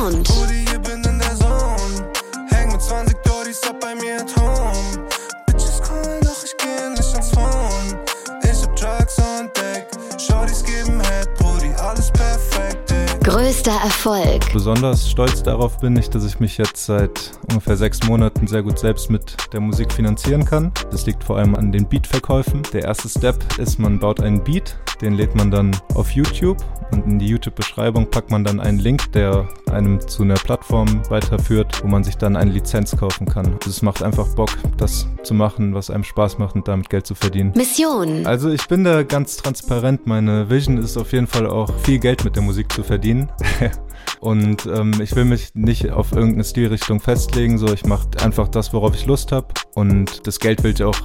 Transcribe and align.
Sound. 0.00 0.28
Brudi, 0.28 0.64
hier 0.68 0.78
bin 0.78 1.04
in 1.04 1.18
der 1.18 1.36
Zone. 1.36 2.10
Häng 2.48 2.72
mit 2.72 2.80
20 2.80 3.16
Dodis 3.22 3.62
ab 3.68 3.76
bei 3.80 3.94
mir 3.94 4.20
at 4.20 4.34
home. 4.40 5.06
Bitches 5.46 5.80
callen, 5.82 6.20
doch 6.22 6.42
ich 6.42 6.56
geh 6.56 6.88
nicht 6.90 7.12
ans 7.12 7.30
Phone. 7.30 7.98
Ich 8.42 8.62
hab 8.62 8.76
Drugs 8.76 9.18
on 9.18 9.50
deck. 9.54 9.88
Shorties 10.18 10.64
geben 10.64 11.00
Head, 11.00 11.28
Brudi, 11.36 11.72
alles 11.78 12.10
perfekt, 12.12 12.92
ey. 12.92 13.18
Größter 13.22 13.72
Erfolg. 13.72 14.50
Besonders 14.54 15.10
stolz 15.10 15.42
darauf 15.42 15.78
bin 15.80 15.94
ich, 15.96 16.08
dass 16.08 16.24
ich 16.24 16.40
mich 16.40 16.56
jetzt 16.56 16.86
seit 16.86 17.32
ungefähr 17.50 17.76
sechs 17.76 18.02
Monaten 18.04 18.46
sehr 18.46 18.62
gut 18.62 18.78
selbst 18.78 19.10
mit 19.10 19.36
der 19.52 19.60
Musik 19.60 19.92
finanzieren 19.92 20.46
kann. 20.46 20.72
Das 20.90 21.04
liegt 21.04 21.22
vor 21.24 21.36
allem 21.36 21.54
an 21.54 21.72
den 21.72 21.86
Beatverkäufen. 21.86 22.62
Der 22.72 22.84
erste 22.84 23.10
Step 23.10 23.36
ist, 23.58 23.78
man 23.78 23.98
baut 23.98 24.22
einen 24.22 24.42
Beat, 24.42 24.78
den 25.00 25.14
lädt 25.14 25.34
man 25.34 25.50
dann 25.50 25.76
auf 25.94 26.10
YouTube 26.10 26.58
und 26.92 27.06
in 27.06 27.18
die 27.18 27.26
YouTube-Beschreibung 27.26 28.10
packt 28.10 28.30
man 28.30 28.44
dann 28.44 28.60
einen 28.60 28.78
Link, 28.78 29.12
der 29.12 29.48
einem 29.70 30.00
zu 30.00 30.22
einer 30.22 30.34
Plattform 30.34 31.02
weiterführt, 31.08 31.82
wo 31.82 31.88
man 31.88 32.04
sich 32.04 32.16
dann 32.16 32.36
eine 32.36 32.50
Lizenz 32.50 32.96
kaufen 32.96 33.26
kann. 33.26 33.56
Es 33.66 33.82
macht 33.82 34.02
einfach 34.02 34.28
Bock, 34.34 34.50
das 34.76 35.06
zu 35.22 35.34
machen, 35.34 35.74
was 35.74 35.90
einem 35.90 36.04
Spaß 36.04 36.38
macht 36.38 36.56
und 36.56 36.66
damit 36.68 36.90
Geld 36.90 37.06
zu 37.06 37.14
verdienen. 37.14 37.52
Mission. 37.56 38.26
Also 38.26 38.50
ich 38.50 38.66
bin 38.68 38.84
da 38.84 39.02
ganz 39.02 39.36
transparent. 39.36 40.06
Meine 40.06 40.50
Vision 40.50 40.78
ist 40.78 40.96
auf 40.96 41.12
jeden 41.12 41.26
Fall 41.26 41.46
auch 41.46 41.72
viel 41.80 41.98
Geld 41.98 42.24
mit 42.24 42.36
der 42.36 42.42
Musik 42.42 42.72
zu 42.72 42.82
verdienen. 42.82 43.30
Und 44.20 44.66
ähm, 44.66 44.92
ich 45.02 45.16
will 45.16 45.24
mich 45.24 45.54
nicht 45.54 45.90
auf 45.90 46.12
irgendeine 46.12 46.44
Stilrichtung 46.44 47.00
festlegen. 47.00 47.56
So, 47.56 47.72
ich 47.72 47.86
mache 47.86 48.06
einfach 48.22 48.48
das, 48.48 48.72
worauf 48.72 48.94
ich 48.94 49.06
Lust 49.06 49.32
habe. 49.32 49.48
Und 49.74 50.26
das 50.26 50.40
Geld 50.40 50.62
will 50.62 50.72
ich 50.72 50.82
auch 50.82 50.98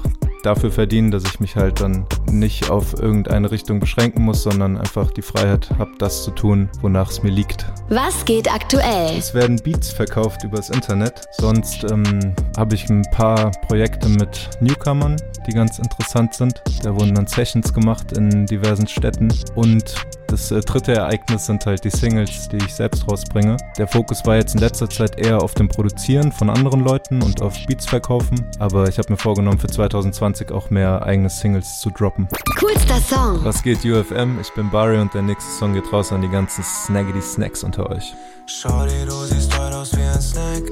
dafür 0.43 0.71
verdienen, 0.71 1.11
dass 1.11 1.23
ich 1.23 1.39
mich 1.39 1.55
halt 1.55 1.79
dann 1.81 2.05
nicht 2.31 2.69
auf 2.69 2.93
irgendeine 2.99 3.51
Richtung 3.51 3.79
beschränken 3.79 4.23
muss, 4.23 4.43
sondern 4.43 4.77
einfach 4.77 5.11
die 5.11 5.21
Freiheit 5.21 5.69
habe, 5.77 5.91
das 5.97 6.23
zu 6.23 6.31
tun, 6.31 6.69
wonach 6.81 7.11
es 7.11 7.23
mir 7.23 7.31
liegt. 7.31 7.65
Was 7.89 8.25
geht 8.25 8.51
aktuell? 8.51 9.17
Es 9.17 9.33
werden 9.33 9.57
Beats 9.63 9.91
verkauft 9.91 10.43
übers 10.43 10.69
Internet. 10.69 11.21
Sonst 11.37 11.83
ähm, 11.91 12.33
habe 12.57 12.75
ich 12.75 12.89
ein 12.89 13.03
paar 13.11 13.51
Projekte 13.67 14.09
mit 14.09 14.49
Newcomern, 14.59 15.17
die 15.47 15.51
ganz 15.51 15.79
interessant 15.79 16.33
sind. 16.33 16.61
Da 16.83 16.93
wurden 16.95 17.15
dann 17.15 17.27
Sessions 17.27 17.73
gemacht 17.73 18.17
in 18.17 18.45
diversen 18.45 18.87
Städten. 18.87 19.31
Und 19.55 19.95
das 20.27 20.51
äh, 20.51 20.61
dritte 20.61 20.93
Ereignis 20.93 21.45
sind 21.45 21.65
halt 21.65 21.83
die 21.83 21.89
Singles, 21.89 22.49
die 22.49 22.57
ich 22.57 22.73
selbst 22.73 23.07
rausbringe. 23.09 23.57
Der 23.77 23.87
Fokus 23.87 24.25
war 24.25 24.35
jetzt 24.35 24.55
in 24.55 24.61
letzter 24.61 24.89
Zeit 24.89 25.19
eher 25.19 25.41
auf 25.41 25.53
dem 25.53 25.67
Produzieren 25.67 26.31
von 26.31 26.49
anderen 26.49 26.81
Leuten 26.81 27.21
und 27.21 27.41
auf 27.41 27.55
Beats 27.67 27.85
verkaufen. 27.85 28.45
Aber 28.59 28.87
ich 28.87 28.97
habe 28.97 29.11
mir 29.11 29.17
vorgenommen, 29.17 29.59
für 29.59 29.67
2020 29.67 30.51
auch 30.51 30.69
mehr 30.69 31.03
eigene 31.03 31.29
Singles 31.29 31.79
zu 31.79 31.89
droppen. 31.89 32.14
Coolster 32.57 33.01
Song. 33.01 33.43
Was 33.43 33.61
geht 33.61 33.83
UFM? 33.83 34.39
Ich 34.39 34.49
bin 34.53 34.69
Barry 34.69 34.97
und 34.99 35.13
der 35.13 35.21
nächste 35.21 35.51
Song 35.51 35.73
geht 35.73 35.91
raus 35.91 36.13
an 36.13 36.21
die 36.21 36.29
ganzen 36.29 36.63
Snaggedy 36.63 37.21
Snacks 37.21 37.61
unter 37.61 37.89
euch. 37.89 38.13
Shorty, 38.45 39.05
du 39.05 39.25
siehst 39.25 39.57
heute 39.59 39.75
aus 39.75 39.91
wie 39.97 40.01
ein 40.01 40.21
Snack. 40.21 40.63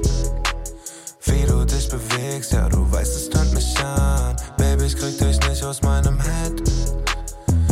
Wie 1.26 1.46
du 1.46 1.66
dich 1.66 1.90
bewegst, 1.90 2.54
ja, 2.54 2.70
du 2.70 2.90
weißt, 2.90 3.16
es 3.16 3.30
tönt 3.30 3.54
mich 3.54 3.78
an. 3.84 4.38
Baby, 4.58 4.86
ich 4.86 4.96
krieg 4.96 5.18
dich 5.18 5.38
nicht 5.50 5.64
aus 5.66 5.82
meinem 5.82 6.18
Head. 6.22 6.64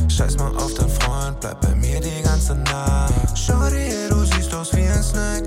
Scheiß 0.09 0.37
mal 0.37 0.53
auf 0.57 0.73
deinen 0.73 0.89
Freund, 0.89 1.39
bleib 1.39 1.61
bei 1.61 1.73
mir 1.75 2.01
die 2.01 2.21
ganze 2.23 2.55
Nacht. 2.55 3.37
Shorty, 3.37 4.09
du 4.09 4.25
siehst 4.25 4.53
aus 4.53 4.73
wie 4.75 4.85
ein 4.85 5.01
Snack. 5.01 5.43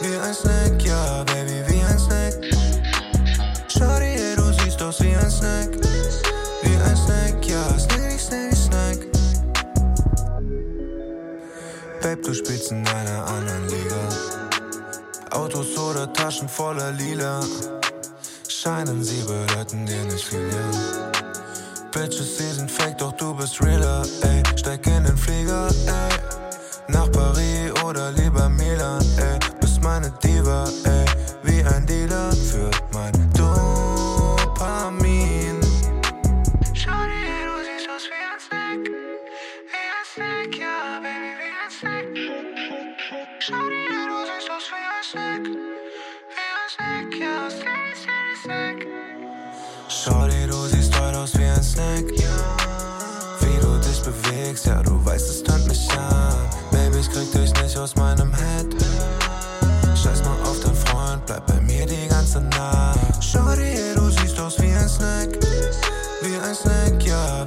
Wie 0.00 0.16
ein 0.16 0.34
Snack, 0.34 0.82
ja, 0.82 1.22
Baby, 1.24 1.62
wie 1.68 1.84
ein 1.84 1.98
Snack. 1.98 2.34
Shorty, 3.68 4.16
du 4.36 4.64
siehst 4.64 4.82
aus 4.82 5.02
wie 5.02 5.14
ein 5.14 5.30
Snack. 5.30 5.65
Babe, 12.06 12.22
du 12.22 12.32
spielst 12.32 12.70
in 12.70 12.86
einer 12.86 13.26
anderen 13.26 13.68
Liga. 13.68 13.96
Autos 15.32 15.76
oder 15.76 16.12
Taschen 16.12 16.48
voller 16.48 16.92
Lila. 16.92 17.40
Scheinen 18.48 19.02
sie 19.02 19.22
bedeuten 19.22 19.84
dir 19.84 20.04
nicht 20.04 20.24
viel, 20.24 20.48
ja. 20.48 21.10
Bitches, 21.90 22.38
sie 22.38 22.52
sind 22.52 22.70
fake, 22.70 22.98
doch 22.98 23.10
du 23.16 23.34
bist 23.34 23.60
realer, 23.60 24.06
ey. 24.22 24.40
Steig 24.54 24.86
in 24.86 25.02
den 25.02 25.16
Flieger, 25.16 25.66
ey. 25.66 26.92
Nach 26.94 27.10
Paris 27.10 27.72
oder 27.84 28.12
lieber 28.12 28.48
Milan, 28.50 29.04
ey. 29.18 29.40
Bist 29.60 29.82
meine 29.82 30.12
Diva, 30.22 30.62
ey. 30.84 30.85
Shorty, 43.46 43.62
du 50.48 50.66
siehst 50.66 50.98
heute 50.98 51.18
aus 51.18 51.38
wie 51.38 51.44
ein 51.44 51.62
Snack. 51.62 52.10
Wie 53.40 53.60
du 53.60 53.78
dich 53.78 54.02
bewegst, 54.02 54.66
ja, 54.66 54.82
du 54.82 55.04
weißt, 55.04 55.28
es 55.28 55.44
tönt 55.44 55.68
mich. 55.68 55.86
Baby, 56.72 56.98
ich 56.98 57.08
krieg 57.08 57.30
dich 57.30 57.54
nicht 57.62 57.78
aus 57.78 57.94
meinem 57.94 58.34
Head. 58.34 58.74
Scheiß 59.96 60.24
mal 60.24 60.42
auf 60.42 60.58
deinen 60.58 60.74
Freund, 60.74 61.24
bleib 61.26 61.46
bei 61.46 61.60
mir 61.60 61.86
die 61.86 62.08
ganze 62.08 62.40
Nacht. 62.40 63.22
Shorty, 63.22 63.94
du 63.94 64.10
siehst 64.10 64.40
aus 64.40 64.60
wie 64.60 64.72
ein 64.72 64.88
Snack. 64.88 65.38
Wie 66.20 66.36
ein 66.36 66.54
Snack, 66.54 67.00
ja. 67.04 67.45